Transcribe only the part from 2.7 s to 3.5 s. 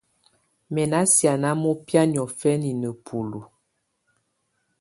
nǝ́bulu.